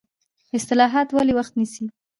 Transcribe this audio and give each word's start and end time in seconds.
اصلاحات 0.57 1.07
ولې 1.11 1.33
وخت 1.37 1.53
نیسي؟ 1.59 1.85